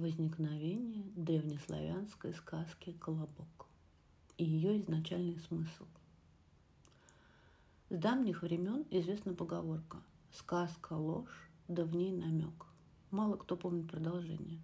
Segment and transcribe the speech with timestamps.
[0.00, 3.66] возникновение древнеславянской сказки «Колобок»
[4.38, 5.84] и ее изначальный смысл.
[7.90, 9.98] С давних времен известна поговорка
[10.32, 12.66] «сказка– ложь, да в ней намек».
[13.10, 14.60] Мало кто помнит продолжение.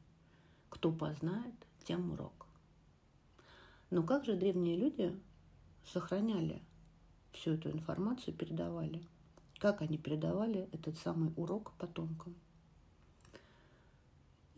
[0.70, 2.46] Кто познает, тем урок.
[3.90, 5.18] Но как же древние люди
[5.84, 6.62] сохраняли
[7.32, 9.02] всю эту информацию, передавали?
[9.58, 12.34] Как они передавали этот самый урок потомкам?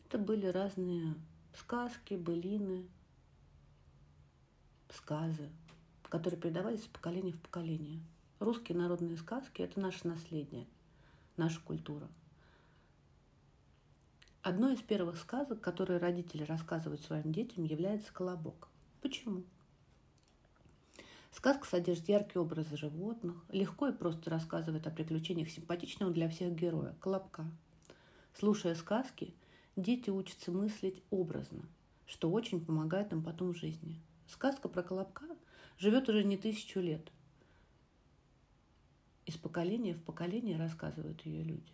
[0.08, 1.16] Это были разные
[1.52, 2.88] сказки, былины,
[4.88, 5.50] сказы,
[6.04, 8.00] которые передавались из поколения в поколение.
[8.38, 10.66] Русские народные сказки– это наше наследие,
[11.36, 12.08] наша культура.
[14.40, 18.68] Одной из первых сказок, которые родители рассказывают своим детям, является «Колобок».
[19.02, 19.44] Почему?
[21.32, 26.96] Сказка содержит яркие образы животных, легко и просто рассказывает о приключениях симпатичного для всех героя–
[27.02, 27.44] Колобка.
[28.32, 29.34] Слушая сказки–
[29.78, 31.62] Дети учатся мыслить образно,
[32.04, 34.00] что очень помогает им потом в жизни.
[34.26, 35.24] Сказка про Колобка
[35.78, 37.12] живет уже не тысячу лет.
[39.24, 41.72] Из поколения в поколение рассказывают ее люди.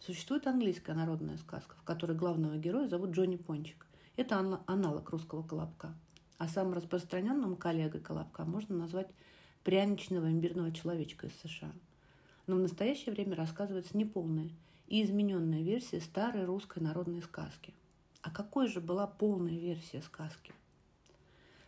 [0.00, 3.86] Существует английская народная сказка, в которой главного героя зовут Джонни Пончик.
[4.16, 5.94] Это аналог русского колобка.
[6.38, 9.08] А самым распространенным коллегой колобка можно назвать
[9.62, 11.70] пряничного имбирного человечка из США.
[12.48, 14.50] Но в настоящее время рассказывается неполная
[14.86, 17.74] и измененная версия старой русской народной сказки.
[18.22, 20.52] А какой же была полная версия сказки?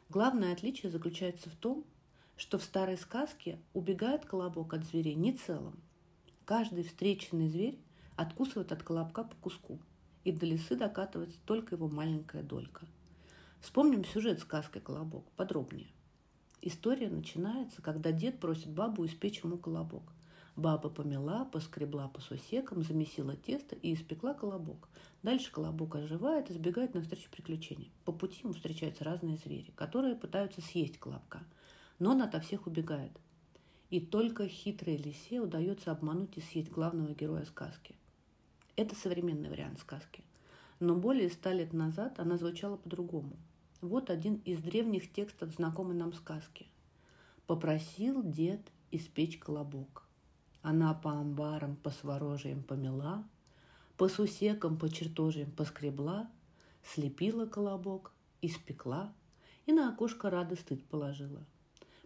[0.08, 1.84] Главное отличие заключается в том,
[2.36, 5.78] что в старой сказке убегает колобок от зверей не целым.
[6.44, 7.78] Каждый встреченный зверь
[8.16, 9.78] откусывает от колобка по куску,
[10.24, 12.86] и до лесы докатывается только его маленькая долька.
[13.60, 15.88] Вспомним сюжет сказки «Колобок» подробнее.
[16.62, 20.12] История начинается, когда дед просит бабу испечь ему колобок.
[20.58, 24.88] Баба помела, поскребла по сусекам, замесила тесто и испекла колобок.
[25.22, 27.92] Дальше колобок оживает и сбегает навстречу приключениям.
[28.04, 31.44] По пути ему встречаются разные звери, которые пытаются съесть колобка,
[32.00, 33.12] но он ото всех убегает.
[33.90, 37.94] И только хитрой лисе удается обмануть и съесть главного героя сказки.
[38.74, 40.24] Это современный вариант сказки.
[40.80, 43.36] Но более ста лет назад она звучала по-другому.
[43.80, 46.66] Вот один из древних текстов знакомой нам сказки.
[47.46, 50.07] «Попросил дед испечь колобок.
[50.70, 53.24] Она по амбарам, по сворожиям помела,
[53.96, 56.30] По сусекам, по чертожиям поскребла,
[56.82, 58.12] Слепила колобок,
[58.42, 59.10] испекла
[59.64, 61.42] И на окошко рады стыд положила.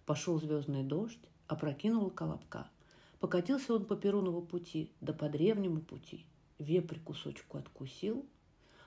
[0.06, 1.18] Пошел звездный дождь,
[1.48, 2.70] опрокинул колобка.
[3.18, 6.24] Покатился он по Перунову пути, да по древнему пути.
[6.60, 8.24] Вепрь кусочку откусил,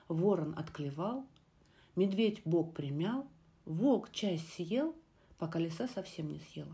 [0.08, 1.26] ворон отклевал,
[1.96, 3.26] медведь бок примял,
[3.66, 4.96] волк часть съел,
[5.36, 6.72] пока лиса совсем не съела.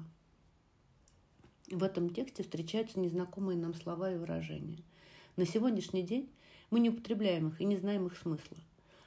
[1.72, 4.84] В этом тексте встречаются незнакомые нам слова и выражения.
[5.36, 6.28] На сегодняшний день
[6.70, 8.58] мы не употребляем их и не знаем их смысла.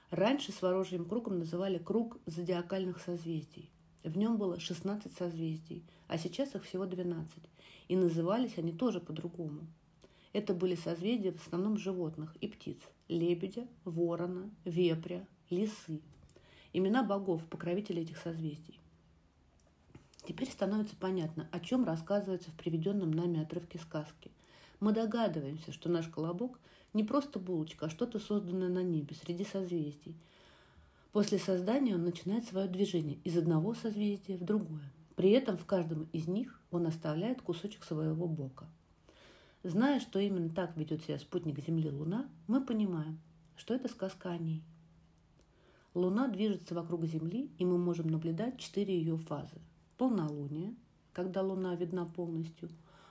[0.09, 3.69] Раньше сворожьим кругом называли круг зодиакальных созвездий.
[4.03, 7.37] В нем было 16 созвездий, а сейчас их всего 12.
[7.87, 9.67] И назывались они тоже по-другому.
[10.33, 16.01] Это были созвездия в основном животных и птиц– лебедя, ворона, вепря, лисы.
[16.73, 18.79] Имена богов, покровителей этих созвездий.
[20.27, 24.31] Теперь становится понятно, о чем рассказывается в приведенном нами отрывке сказки.
[24.79, 26.59] Мы догадываемся, что наш колобок
[26.93, 30.15] не просто булочка, а что-то созданное на небе, среди созвездий.
[31.11, 34.91] После создания он начинает свое движение из одного созвездия в другое.
[35.15, 38.65] При этом в каждом из них он оставляет кусочек своего бока.
[39.63, 43.19] Зная, что именно так ведет себя спутник Земли Луна, мы понимаем,
[43.55, 44.63] что это сказка о ней.
[45.93, 49.61] Луна движется вокруг Земли, и мы можем наблюдать четыре ее фазы–
[49.97, 50.75] полнолуние,
[51.13, 52.69] когда Луна видна полностью,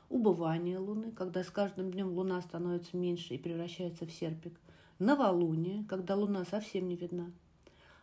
[0.09, 4.59] убывание Луны, когда с каждым днем Луна становится меньше и превращается в серпик,
[4.99, 7.33] новолуние, когда Луна совсем не видна,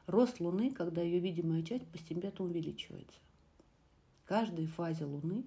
[0.08, 3.19] рост Луны, когда ее видимая часть постепенно увеличивается.
[4.25, 5.44] Каждой фазе Луны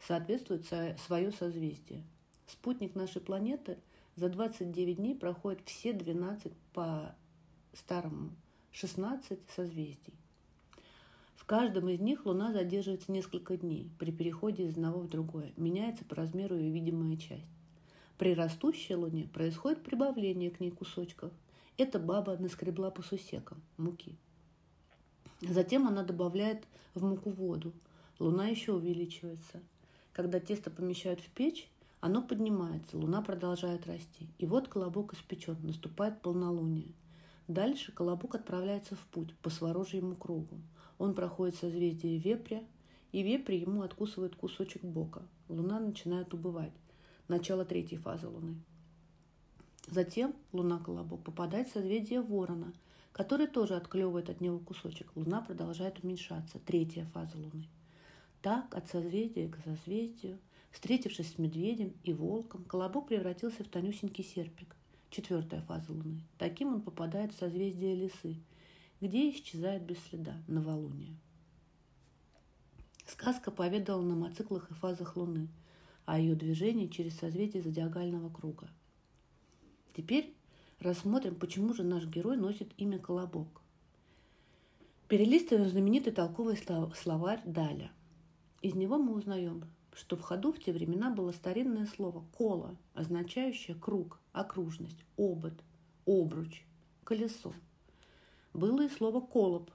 [0.00, 0.66] соответствует
[0.98, 2.04] свое созвездие.
[2.46, 3.78] Спутник нашей планеты
[4.14, 7.14] за 29 дней проходит все 12 по
[7.72, 8.30] старому
[8.72, 10.14] 16 созвездий.
[11.46, 13.88] Каждом из них Луна задерживается несколько дней.
[14.00, 17.46] При переходе из одного в другое меняется по размеру ее видимая часть.
[18.18, 21.30] При растущей Луне происходит прибавление к ней кусочков.
[21.76, 24.16] Эта баба наскребла по сусекам муки.
[25.40, 26.64] Затем она добавляет
[26.94, 27.72] в муку воду.
[28.18, 29.60] Луна еще увеличивается.
[30.12, 31.70] Когда тесто помещают в печь,
[32.00, 34.28] оно поднимается, луна продолжает расти.
[34.38, 36.94] И вот колобок испечен, наступает полнолуние.
[37.46, 40.58] Дальше колобок отправляется в путь по сворожьему кругу.
[40.98, 42.62] Он проходит созвездие вепря,
[43.12, 45.22] и вепрь ему откусывает кусочек бока.
[45.48, 46.72] Луна начинает убывать.
[47.28, 48.56] Начало третьей фазы Луны.
[49.88, 52.72] Затем луна-колобок попадает в созвездие ворона,
[53.12, 55.10] который тоже отклевывает от него кусочек.
[55.14, 56.58] Луна продолжает уменьшаться.
[56.58, 57.68] Третья фаза Луны.
[58.42, 60.38] Так, от созвездия к созвездию,
[60.70, 64.76] встретившись с медведем и волком, колобок превратился в тонюсенький серпик.
[65.10, 66.20] Четвертая фаза Луны.
[66.36, 68.36] Таким он попадает в созвездие лисы,
[69.00, 71.16] где исчезает без следа новолуние.
[73.06, 75.48] Сказка поведала нам о циклах и фазах Луны,
[76.04, 78.68] о ее движении через созвездие зодиагального круга.
[79.96, 80.34] Теперь
[80.80, 83.62] рассмотрим, почему же наш герой носит имя Колобок.
[85.08, 87.90] Перелистываем знаменитый толковый словарь Даля.
[88.60, 93.76] Из него мы узнаем, что в ходу в те времена было старинное слово «коло», означающее
[93.76, 95.54] круг, окружность, обод,
[96.06, 96.64] обруч,
[97.04, 97.54] колесо.
[98.56, 99.70] Было и слово «колоб»,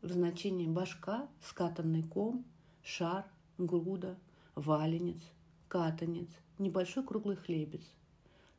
[0.00, 2.42] в значении башка, скатанный ком,
[2.82, 3.26] шар,
[3.58, 4.16] груда,
[4.54, 5.20] валенец,
[5.68, 7.82] катанец, небольшой круглый хлебец,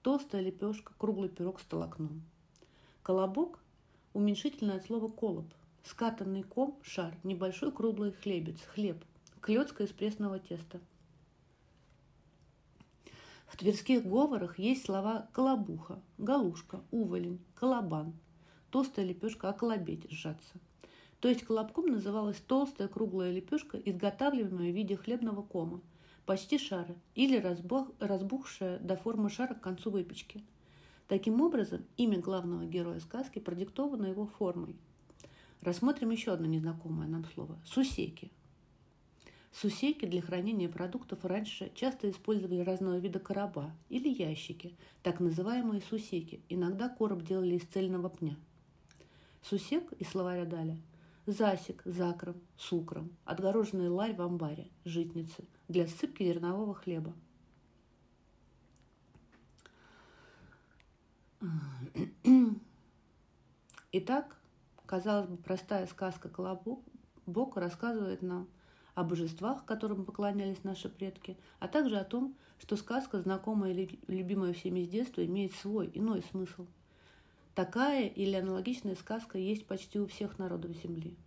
[0.04, 2.22] толстая лепешка, круглый пирог с толокном.
[3.02, 3.58] Колобок–
[4.14, 5.52] уменьшительное от слова «колоб»,
[5.84, 9.04] скатанный ком, шар, небольшой круглый хлебец, хлеб,
[9.42, 10.80] клетка из пресного теста.
[13.48, 18.14] В тверских говорах есть слова «колобуха», «галушка», «уволень», «колобан»,
[18.72, 20.60] толстая лепешка, «околобеть», «сжаться–
[21.20, 25.82] то есть колобком называлась толстая круглая лепешка, изготавливаемая в виде хлебного кома,
[26.26, 30.44] почти шара, или разбух, разбухшая до формы шара к концу выпечки.
[31.08, 34.76] Таким образом, имя главного героя сказки продиктовано его формой.
[35.62, 38.32] Рассмотрим еще одно незнакомое нам слово– сусеки.
[39.52, 46.40] Сусеки для хранения продуктов раньше часто использовали разного вида короба или ящики, так называемые сусеки.
[46.48, 48.38] Иногда короб делали из цельного пня.
[49.50, 50.78] Сусек из словаря Даля
[51.26, 57.16] засек закром, сукром, отгороженный ларь в амбаре, житницы, для сыпки зернового хлеба.
[63.92, 64.38] Итак,
[64.86, 68.48] казалось бы, простая сказка «Колобок» рассказывает нам
[68.94, 74.54] о божествах, которым поклонялись наши предки, а также о том, что сказка, знакомая и любимая
[74.54, 76.68] всеми с детства, имеет свой иной смысл–
[77.56, 81.18] Такая или аналогичная сказка есть почти у всех народов Земли.